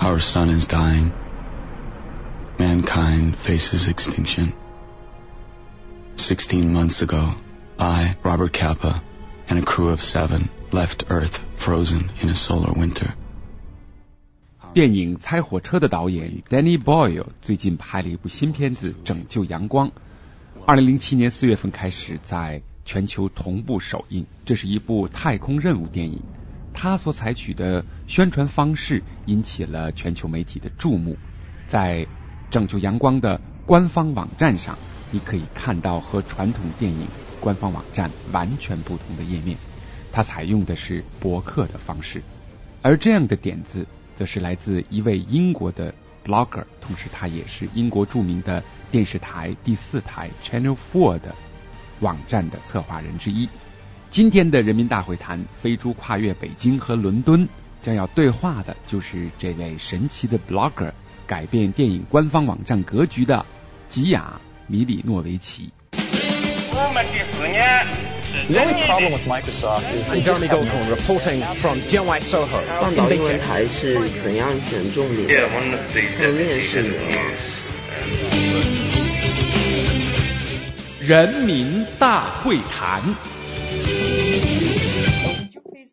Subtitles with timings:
[0.00, 1.12] Our sun is dying.
[2.58, 4.52] Mankind faces extinction.
[6.16, 7.34] Sixteen months ago,
[7.78, 9.02] I, Robert Kappa,
[9.48, 13.14] and a crew of seven left Earth frozen in a solar winter.
[14.72, 19.88] 电影《猜火车》的导演 Danny Boyle 最近拍了一部新片子《拯救阳光》，
[20.66, 24.26] 二零零七年四月份开始在全球同步首映。
[24.44, 26.22] 这是一部太空任务电影，
[26.73, 31.17] 他所采取的宣传方式引起了全球媒体的注目。
[31.67, 32.05] 在
[32.49, 34.77] 《拯救阳光》的官方网站上，
[35.11, 37.07] 你可以看到和传统电影
[37.39, 39.57] 官方网站完全不同的页面。
[40.11, 42.21] 它采用的是博客的方式，
[42.81, 43.85] 而这样的点子。
[44.13, 51.33] 则是来自一位英国的 blogger，同时他也是英国著名的电视台第四台 Channel Four 的
[52.01, 53.49] 网站的策划人之一。
[54.11, 57.47] 今天的人民大会谈，飞猪跨越北京和伦敦，
[57.81, 60.91] 将要对话的就是这位神奇的 blogger，
[61.25, 63.45] 改变电影官方网站格局的
[63.87, 65.69] 吉雅米里诺维奇。
[68.49, 75.47] The only problem with Microsoft is I'm Jeremy Goldhorn reporting from Jianwai Soho 半岛英文台是怎样选中你的？
[76.19, 76.89] 和面试你
[80.99, 83.15] 人民大会谈。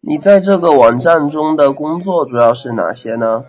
[0.08, 3.44] 你在这个网站中的工作主要是哪些呢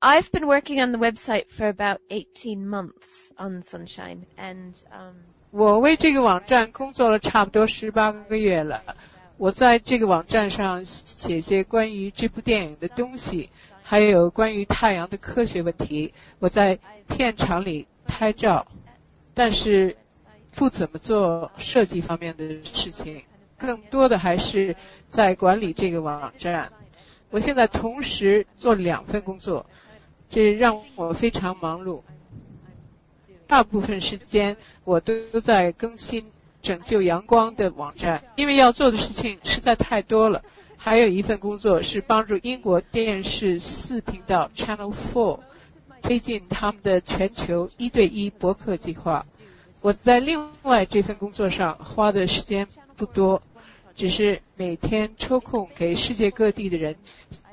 [0.00, 5.16] ？I've been working on the website for about 18 months on Sunshine and um
[5.50, 8.82] 我为这个网站工作了差不多十八个月了。
[9.36, 13.50] 我在这个网站上写些关于这部电影的东西，
[13.82, 16.14] 还有关于太阳的科学问题。
[16.38, 16.78] 我在
[17.08, 18.64] 片场里拍照，
[19.34, 19.98] 但是
[20.54, 23.24] 不怎么做设计方面的事情，
[23.62, 24.76] 更多的还是
[25.08, 26.72] 在管理这个网站。
[27.30, 29.64] 我现在同时做两份工作，
[30.28, 32.02] 这让我非常忙碌。
[33.46, 40.42] 大部分时间我都在更新拯救阳光的网站，因为要做的事情实在太多了。
[40.76, 45.38] 还有一份工作是帮助英国电视四频道 Channel Four
[46.02, 49.24] 推进他们的全球一对一博客计划。
[49.80, 53.42] 我在另外这份工作上花的时间不多，
[53.95, 56.95] 只是每天抽空给世界各地的人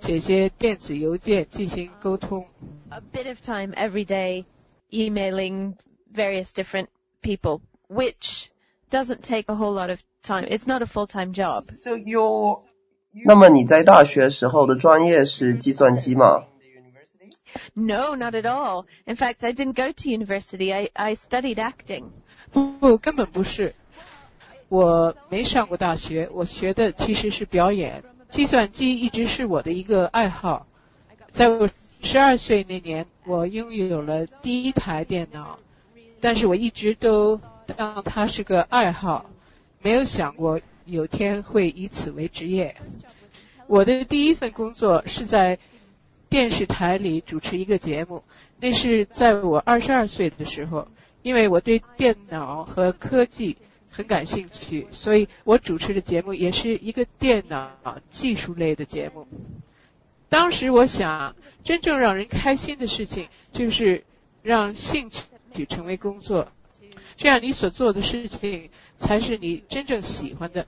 [0.01, 2.47] 写些电子邮件进行沟通。
[2.91, 4.45] A bit of time every day
[4.91, 5.75] emailing.
[6.17, 6.87] various different
[7.23, 8.49] people, which
[8.89, 10.45] doesn't take a whole lot of time.
[10.45, 11.65] It's not a full-time job.
[11.65, 12.61] So you're
[13.27, 16.45] 那么你在大学时候的专业是计算机吗？
[17.75, 18.87] No, not at all.
[19.07, 20.73] In fact, I didn't go to university.
[20.73, 22.05] I I studied acting.
[22.53, 23.75] 不，根本不是。
[24.70, 28.04] 我没上过大学，我学的其实是表演。
[28.30, 30.68] 计算机一直是我的一个爱好。
[31.32, 31.68] 在我
[32.02, 35.60] 十二岁那年，我拥有了第一台电脑。
[36.22, 37.42] 但是我一直都
[37.76, 39.30] 当它是个爱好，
[39.82, 42.76] 没有想过有天会以此为职业。
[43.66, 45.58] 我的第一份工作是在
[46.30, 48.24] 电视台里主持一个节目，
[48.60, 50.88] 那是在我二十二岁的时候。
[51.22, 53.58] 因为我对电脑和科技
[53.90, 57.72] 很感兴趣，所以我主持的节目也是一个电脑
[58.10, 59.28] 技术类的节目。
[60.30, 64.04] 当时我想，真正让人开心的事情就是
[64.44, 65.24] 让兴趣。
[65.68, 66.52] 成为工作，
[67.18, 70.68] 这样你所做的事情才是你真正喜欢的。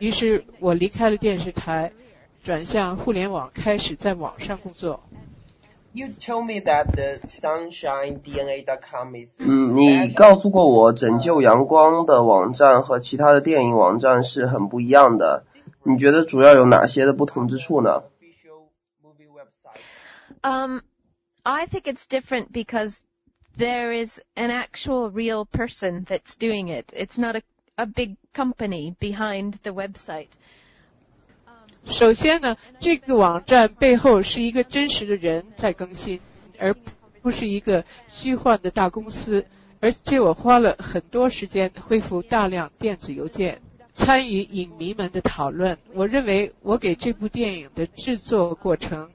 [0.00, 1.92] 于是我离开了电视台，
[2.42, 5.08] 转向互联网，开始在网上工作。
[5.97, 15.45] You told me that the sunshinedna.com is 嗯，你告诉过我，拯救阳光的网站和其他的电影网站是很不一样的。
[15.83, 18.03] 你觉得主要有哪些的不同之处呢？
[20.41, 20.79] Um,
[21.43, 22.99] I think it's different because
[23.57, 26.91] there is an actual real person that's doing it.
[26.93, 27.41] It's not a,
[27.77, 30.29] a big company behind the website.
[31.84, 36.20] 首先呢，这个网站背后是一个真实的人在更新，
[36.58, 36.74] 而
[37.22, 39.46] 不是一个虚幻的大公司。
[39.80, 43.60] 而且我花了很多时间恢复大量电子邮件，
[43.94, 45.78] 参与影迷们的讨论。
[45.94, 49.10] 我认为我给这部电影的制作过程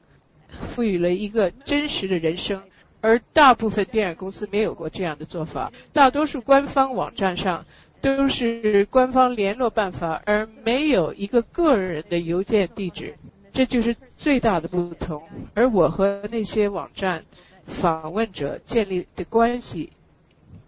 [0.62, 2.64] 赋予了一个真实的人生。
[3.02, 7.66] 而大部分电影公司没有过这样的做法，大多数官方网站上
[8.04, 13.16] 都是官方联络办法，而没有一个个人的邮件地址，
[13.54, 15.24] 这就是最大的不同。
[15.54, 17.24] 而我和那些网站
[17.66, 19.94] 访问者建立的关系，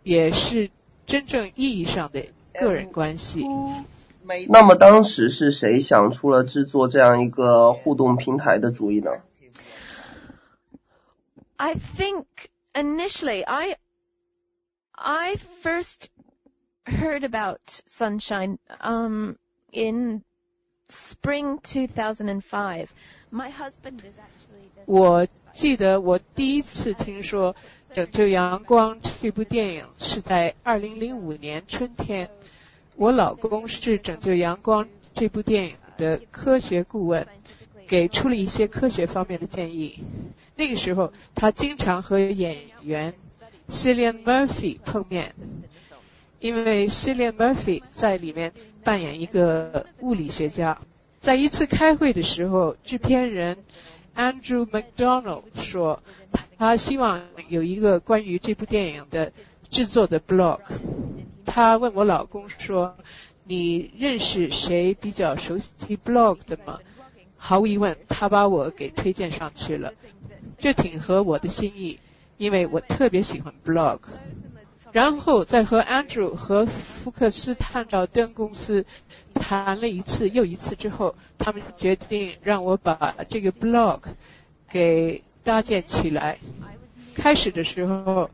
[0.01, 0.69] 也是
[1.05, 3.45] 真正意义上的个人关系。
[4.47, 9.11] 那么当时是谁想出了制作这样一个互动平台的主意呢
[11.57, 12.23] ？I think
[12.73, 13.75] initially I
[14.93, 16.07] I first
[16.85, 19.37] heard about sunshine um,
[19.71, 20.23] in
[20.89, 22.93] spring 2005.
[23.31, 24.69] My husband is actually.
[24.85, 27.53] 我记得我第一次听说
[27.93, 32.29] 《拯救阳光》这部电影是在2005年春天。
[32.95, 37.27] 我老公是《拯救阳光》这部电影的科学顾问，
[37.87, 40.03] 给出了一些科学方面的建议。
[40.55, 43.15] 那个时候，他经常和演员
[43.67, 45.33] Cillian Murphy 碰面，
[46.45, 48.53] 因为 Cillian Murphy 在里面
[48.83, 50.77] 扮演一个物理学家。
[51.19, 53.57] 在一次开会的时候，制片人
[54.15, 56.03] Andrew McDonald 说，
[56.59, 59.33] 他希望有一个关于这部电影的
[59.71, 60.59] 制作的 blog。
[61.47, 62.95] 他问我老公说
[63.43, 66.77] ：“你认识谁比较熟悉 blog 的吗？”
[67.37, 69.93] 毫无疑问，他把我给推荐上去了。
[70.59, 71.97] 这挺合我的心意，
[72.37, 74.01] 因为我特别喜欢 blog。
[74.95, 78.85] 然后在和 Andrew 和福克斯探照灯公司
[79.33, 83.99] 谈了一次又一次之后，他们决定让我把这个 blog
[84.69, 86.39] 给搭建起来。
[87.13, 88.29] 开始的时候，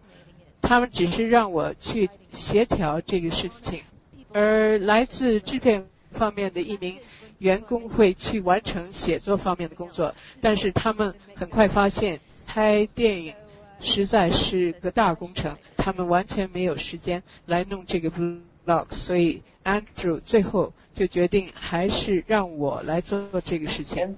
[0.62, 3.82] 他们只是让我去协调这个事情，
[4.32, 7.00] 而来自制片方面的一名
[7.40, 10.14] 员工会去完成写作方面的工作。
[10.42, 13.34] 但是他们很快发现，拍电影。
[13.82, 24.18] 实在是个大工程，他们完全没有时间来弄这个 blog，所以 Andrew 最后就决定还是让我来做这个事情。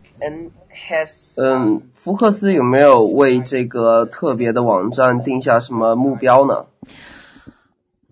[1.38, 6.68] 嗯，福克斯有没有为这个特别的网站定下什么目标呢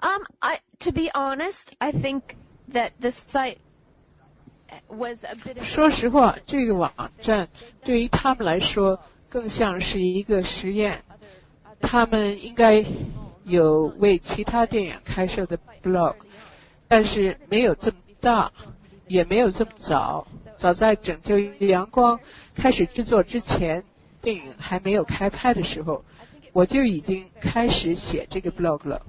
[0.02, 2.22] ？Um, I to be honest, I think
[2.72, 3.58] that the site
[4.88, 5.62] was a bit.
[5.62, 7.50] 说实话，这个网站
[7.84, 9.00] 对于他们来说
[9.30, 11.04] 更像是一个实验。
[11.82, 12.86] 他们应该
[13.44, 16.16] 有为其他电影开设的 blog，
[16.88, 18.52] 但是没有这么大，
[19.08, 20.28] 也没有这么早。
[20.58, 22.18] 早在《拯救阳光》
[22.56, 23.84] 开始制作之前，
[24.22, 26.06] 电影还没有开拍的时候，
[26.54, 29.02] 我就已经开始写这个 blog 了。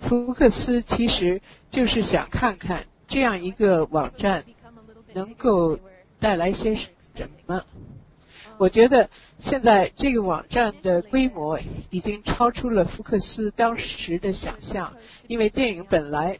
[0.00, 4.44] 福克斯其实就是想看看这样一个网站
[5.12, 5.78] 能够
[6.18, 6.90] 带来些什
[7.46, 7.64] 么。
[8.58, 11.58] 我觉得现在这个网站的规模
[11.90, 14.94] 已经超出了福克斯当时的想象，
[15.26, 16.38] 因为电影本来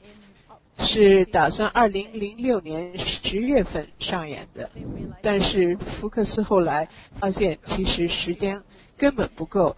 [0.78, 4.70] 是打算二零零六年十月份上演的，
[5.22, 8.62] 但是福克斯后来发现其实时间
[8.96, 9.76] 根本不够，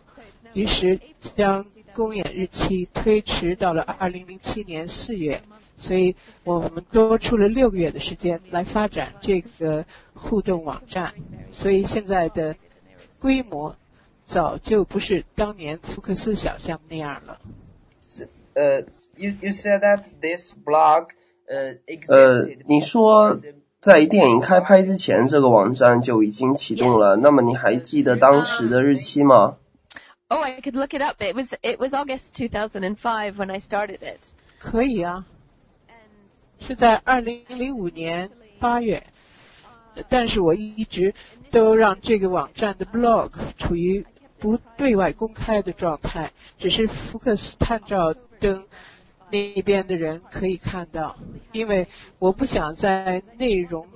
[0.52, 1.00] 于是
[1.36, 1.66] 将
[1.96, 5.40] 公演日期推迟到了二零零七年四月。
[5.78, 9.84] 所以我们多出了六个月的时间来发展这个
[10.14, 11.12] 互动网站，
[11.52, 12.56] 所以现在的
[13.20, 13.76] 规模
[14.24, 17.40] 早就不是当年福克斯小象那样了。
[18.02, 18.80] 是呃
[19.16, 21.08] ，you you said that this blog
[21.46, 21.74] 呃
[22.08, 23.38] 呃，你说
[23.82, 27.16] 在电影开拍之前，这个网站就已经启动了。
[27.16, 29.58] 那么你还记得当时的日期吗
[30.28, 31.22] ？Oh, I could look it up.
[31.22, 34.32] It was it was August 2005 when I started it.
[34.58, 35.24] 可以啊。
[36.58, 39.06] 是在二零零五年八月，
[40.08, 41.14] 但是我一直
[41.50, 44.06] 都让这个网站的 blog 处于
[44.38, 48.64] 不对外公开的状态，只是福克斯探照灯
[49.30, 51.16] 那边的人可以看到，
[51.52, 53.86] 因为我不想在内容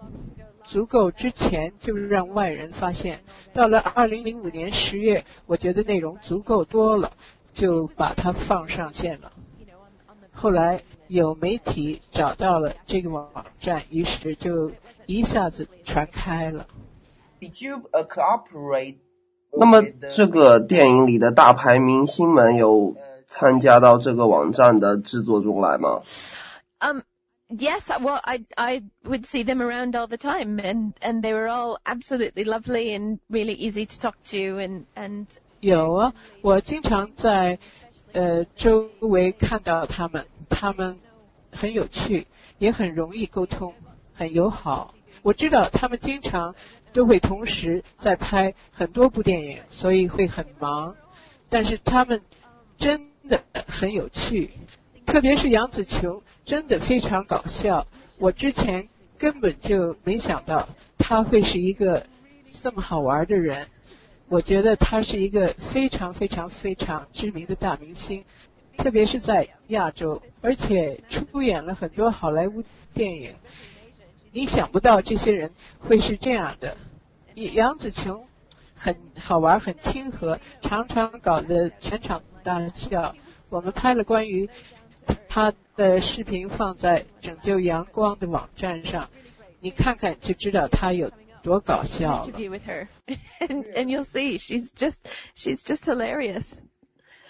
[0.64, 3.20] 足够之前就让外人发现。
[3.52, 7.12] 到了二零零五年十月，我觉得内容足够多了，
[7.54, 9.32] 就把它放上线了。
[10.32, 10.82] 后来。
[11.10, 14.70] 有媒体找到了这个网站，于是就
[15.06, 16.68] 一下子传开了。
[17.40, 18.98] Did you cooperate？
[19.58, 22.94] 那么这个电影里的大牌明星们有
[23.26, 26.02] 参加到这个网站的制作中来吗
[26.78, 27.00] ？Um,
[27.49, 27.89] yes.
[27.89, 31.79] Well, I I would see them around all the time, and and they were all
[31.85, 35.25] absolutely lovely and really easy to talk to, and and
[35.59, 37.59] 有啊，我经常在
[38.13, 40.27] 呃周围看到他们。
[40.47, 40.99] 他们
[41.51, 42.27] 很有趣，
[42.59, 43.73] 也很容易沟通，
[44.13, 44.93] 很友好。
[45.21, 46.55] 我知道他们经常
[46.93, 50.95] 都会同时在拍很多部电影，所以会很忙。
[51.49, 52.21] 但是他们
[52.77, 54.51] 真的很有趣，
[55.10, 57.88] 特别是杨紫琼，真的非常搞笑。
[58.18, 58.88] 我之前
[59.18, 62.06] 根本就没想到她会是一个
[62.44, 63.66] 这么好玩的人。
[64.28, 68.24] 我觉得她是一个非常非常非常知名的大明星。
[68.76, 72.62] 特别是在亚洲，而且出演了很多好莱坞
[72.94, 73.34] 电影。
[74.30, 75.50] 你想不到这些人
[75.80, 76.76] 会是这样的。
[77.34, 78.26] 杨紫琼
[78.76, 83.16] 很好玩，很亲和，常常搞得全场大笑。
[83.48, 84.48] 我们拍了关于
[85.28, 89.08] 他的视频，放在拯救阳光的网站上，
[89.60, 91.10] 你看看就知道他有
[91.42, 92.26] 多搞笑了。
[92.26, 92.86] interview with her,
[93.40, 94.98] and and you'll see she's just
[95.34, 96.58] she's just hilarious.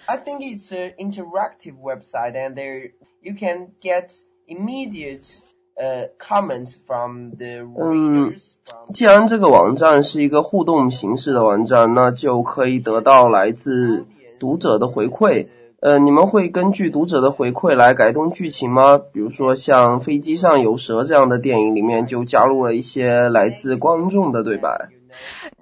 [0.06, 2.90] I think it's an interactive website, and there
[3.22, 4.12] you can get
[4.48, 5.40] immediate
[5.80, 8.54] uh, comments from the readers.
[8.92, 14.06] 既然这个网站是一个互动形式的网站，那就可以得到来自
[14.40, 15.46] 读者的回馈。
[15.80, 18.98] 呃，你们会根据读者的回馈来改动剧情吗？
[18.98, 24.90] 比如说像《飞机上有蛇》这样的电影里面就加入了一些来自观众的对白。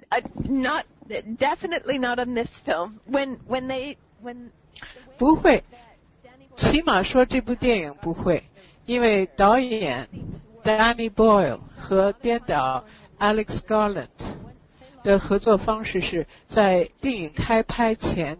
[0.09, 0.83] Uh, not
[1.37, 2.99] definitely not on this film.
[3.09, 4.49] When when they when
[5.17, 5.63] 不会，
[6.57, 8.43] 起码说这部电影不会，
[8.85, 10.09] 因为导演
[10.65, 12.83] Danny Boyle 和编导
[13.17, 14.07] Alex Garland
[15.03, 18.37] 的合作方式是在电影开拍前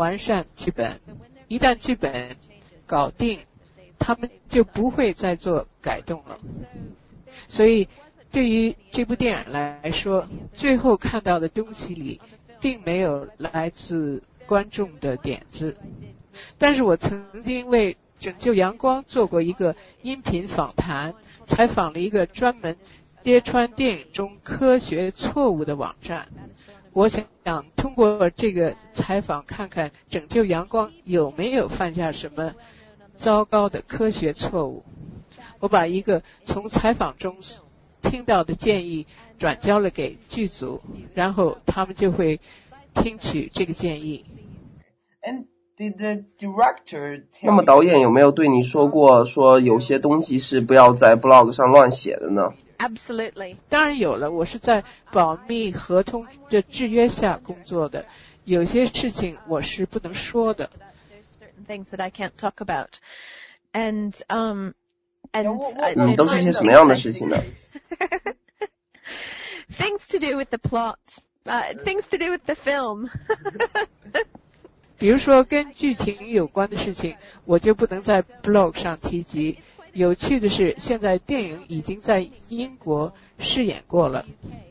[0.00, 0.98] 完善剧本，
[1.46, 2.38] 一旦剧本
[2.86, 3.40] 搞定，
[3.98, 6.38] 他们就不会再做改动了。
[7.48, 7.86] 所以，
[8.32, 12.18] 对于这部电影来说，最后看到的东西里，
[12.62, 15.76] 并没有来自观众的点子。
[16.56, 21.14] 但是我曾经为《拯救阳光》做过一个音频访谈，
[21.44, 22.78] 采访了一个专门
[23.22, 26.28] 揭穿电影中科学错误的网站。
[26.92, 27.24] 我想
[27.76, 32.54] 通过这个采访，看看《拯救阳光》有没有犯下什么
[33.16, 34.82] 糟糕的科学错误。
[35.60, 37.36] 我把一个从采访中
[38.02, 39.06] 听到的建议
[39.38, 40.80] 转交了给剧组，
[41.14, 42.40] 然后他们就会
[42.94, 44.24] 听取这个建议。
[45.78, 52.52] Did the director 那么导演有没有对你说过，说有些东西是不要在 blog 上乱写的呢？
[52.80, 58.06] Absolutely 当然有了，我是在保密合同的制约下工作的，
[58.44, 60.70] 有些事情我是不能说的。
[61.40, 62.88] certain things that I can't talk about,
[63.72, 64.72] and um
[65.32, 67.36] and 嗯，都是些什么样的事情呢
[69.70, 70.96] ？things to do with the plot,
[71.44, 73.10] uh, things to do with the film.
[74.98, 79.58] 比如说跟剧情有关的事情，我就不能在 blog 上提及。
[79.92, 84.24] 有趣的是，现在电影已经在英国试演过了，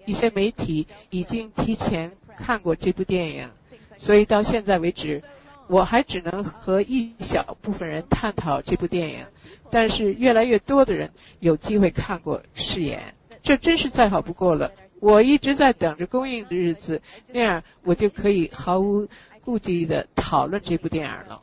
[0.05, 3.51] 一些媒体已经提前看过这部电影，
[3.97, 5.23] 所以到现在为止，
[5.67, 9.25] 我还只能和一小部分人探讨这部电影，
[9.69, 14.71] 但是越来越多的人有机会看过试演，这真是再好不过了。
[15.01, 19.07] 我一直在等着公映的日子，那样我就可以毫无
[19.41, 21.41] 顾忌的讨论这部电影了。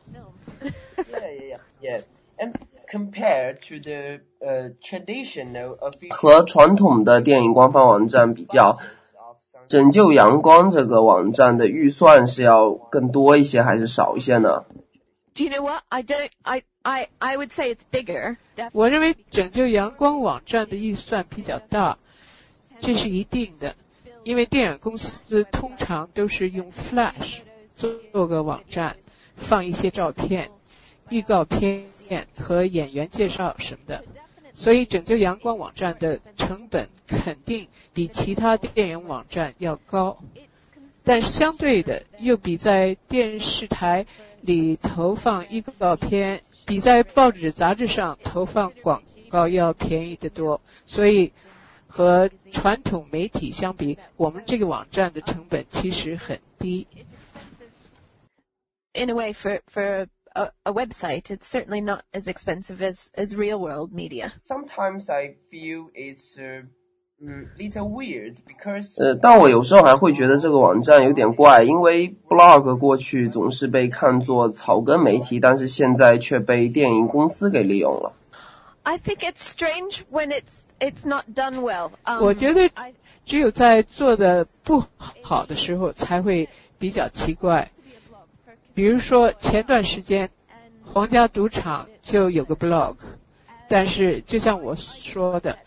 [0.61, 2.01] Yeah, yeah, yeah.
[2.37, 2.53] And
[2.89, 8.79] compared to the uh, traditional official 和传统的电影官方网站比较，
[9.67, 14.65] 拯救阳光这个网站的预算是要更多一些还是少一些呢
[15.35, 15.83] ？Do you know what?
[15.89, 16.29] I don't.
[16.41, 18.37] I I I would say it's bigger.
[18.71, 21.97] 我认为拯救阳光网站的预算比较大，
[22.79, 23.75] 这是一定的，
[24.23, 27.39] 因为电影公司通常都是用 Flash
[27.75, 28.95] 做个网站，
[29.35, 30.49] 放一些照片、
[31.09, 31.83] 预告片
[32.37, 34.03] 和演员介绍什么的，
[34.53, 40.17] 所以拯救阳光网站的成本肯定比其他电影网站要高，
[41.03, 44.05] 但相对的又比在电视台
[44.41, 51.31] 里投放预告片，比在报纸杂志上投放广告要便宜得多，所以
[51.87, 56.87] 和传统媒体相比，我们这个网站的成本其实很低。
[58.93, 63.60] In a way, for for a, a website, it's certainly not as expensive as as real
[63.60, 64.32] world media.
[64.40, 66.64] Sometimes I feel it's a
[67.56, 78.14] little weird because 呃，但我有时候还会觉得这个网站有点怪，因为 blog 过去总是被看作草根媒体，但是现在却被电影公司给利用了。
[78.82, 81.92] I think it's strange when it's it's not done well.
[82.04, 82.94] Um, 我觉得 I,
[83.24, 84.82] 只有在做的不
[85.20, 86.48] 好的时候才会
[86.80, 87.70] 比较奇怪。
[88.77, 90.29] 比如说前段时间，
[90.83, 92.97] 皇家赌场就有个 blog，
[93.67, 95.57] 但是就像我说的，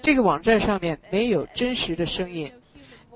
[0.00, 2.52] 这个网站上面没有真实的声音，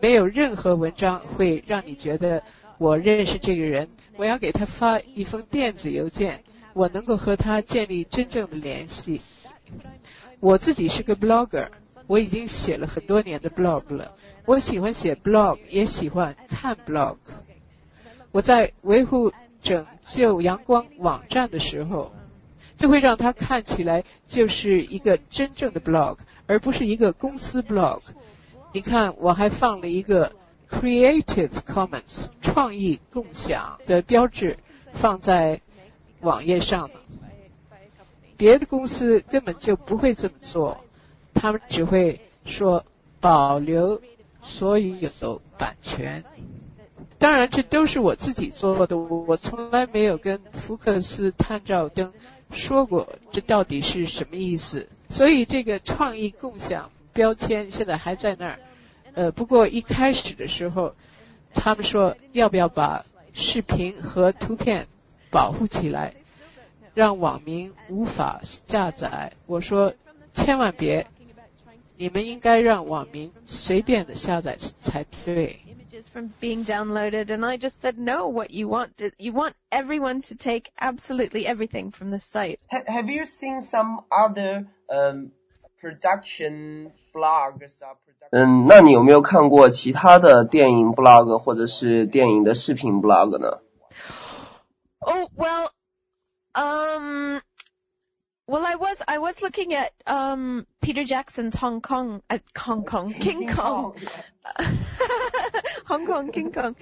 [0.03, 2.43] 没有任何文章会让你觉得
[2.77, 9.23] 我认识这个人，我要给他发一封电子邮件，我能够和他建立真正的联系。
[10.41, 11.69] 我自己是个 blogger，
[12.07, 14.15] 我已经写了很多年的 blog 了。
[14.45, 17.17] 我喜欢写 blog，也喜欢看 blog。
[18.33, 19.33] 我在维护
[19.63, 22.13] 拯救阳光网站的时候，
[22.77, 28.03] 就会让它看起来就是一个真正的 blog，而不是一个公司 blog。
[28.73, 30.37] 你看，我还放了一个
[30.71, 34.59] Creative Commons 创意共享的标志
[34.93, 35.63] 放在
[36.21, 37.01] 网页上呢？
[38.37, 40.85] 别的公司根本就不会这么做，
[41.35, 42.85] 他们只会说
[43.21, 44.01] 保留
[44.43, 46.23] 所有版权。
[47.19, 52.13] 当然，这都是我自己做的，我从来没有跟福克斯探照灯
[52.53, 54.89] 说过这到底是什么意思。
[55.11, 58.59] 所以这个创意共享标签现在还在那儿。
[59.15, 60.95] 呃，不过一开始的时候，
[61.55, 64.87] 他们说要不要把视频和图片
[65.31, 66.15] 保护起来，
[66.95, 69.33] 让网民无法下载。
[69.47, 69.95] 我说
[70.35, 71.09] 千万别，
[71.97, 75.59] 你们应该让网民随便的下载才对。
[76.12, 78.28] from being downloaded, and I just said no.
[78.28, 82.60] What you want to, you want everyone to take absolutely everything from the site.
[82.68, 85.32] Have you seen some other um
[85.82, 87.82] production blogs?
[88.32, 93.62] 嗯，那你有没有看过其他的电影 blog 或者是电影的视频 blog 呢？
[95.00, 95.70] Oh well,
[96.56, 97.42] um.
[98.46, 102.84] Well, I was I was looking at um, Peter Jackson's Hong Kong at uh, Hong
[102.84, 103.96] Kong King Kong
[105.89, 106.75] Hong Kong King Kong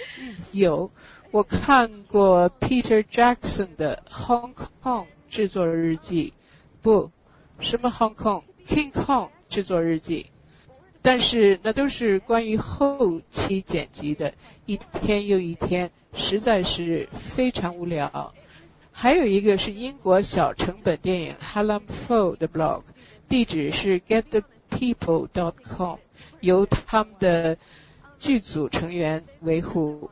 [0.50, 0.90] 有，
[1.30, 6.32] 我看过 Peter Jackson 的 Hong Kong 制作日记，
[6.82, 7.12] 不，
[7.60, 10.26] 什么 Hong Kong King Kong 制作日记，
[11.02, 14.34] 但是那都是关于后期剪辑的，
[14.64, 18.34] 一天又一天，实在是非常无聊。
[18.90, 22.82] 还有一个是英国小成本电影 Hallam Foe 的 blog，
[23.28, 25.98] 地址是 getthepeople.com，
[26.40, 27.56] 由他们的
[28.18, 30.10] 剧组成员维护。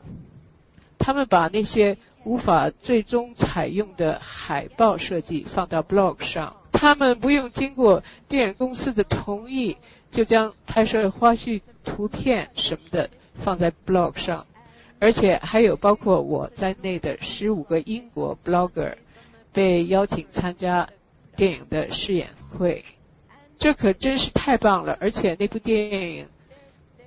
[0.97, 9.77] 他们把那些无法最终采用的海报设计放到 blog 上，他们不用经过电影公司的同意，
[10.09, 14.47] 就将拍摄花絮图片什么的放在 blog 上。
[14.97, 18.95] 而且还有包括我在内的十五个英国 blogger
[19.51, 20.87] 被邀请参加
[21.35, 22.85] 电影的试演会，
[23.57, 24.97] 这可真是太棒了！
[24.99, 26.27] 而且那部电影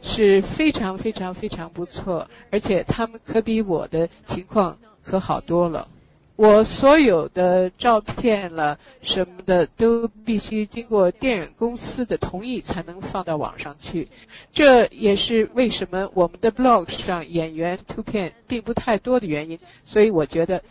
[0.02, 5.88] 是非常非常非常不错，而且他们可比我的情况可好多了。
[6.36, 14.08] 我所有的照片了什么的都必须经过电影公司的同意才能放到网上去，
[14.52, 19.58] 这也是为什么我们的 blog 上演员图片并不太多的原因。
[19.84, 20.62] 所以我觉得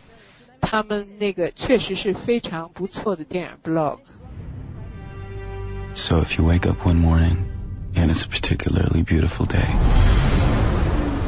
[0.62, 3.98] 他们那个确实是非常不错的电影 blog。
[5.92, 7.36] So if you wake up one morning
[7.95, 9.67] and it's a particularly beautiful day,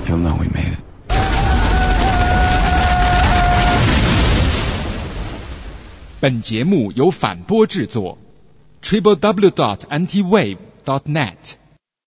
[0.07, 0.79] you'll know we made it.
[6.21, 8.17] 本节目由反播制作，
[8.81, 11.57] triple w dot antiwave dot net。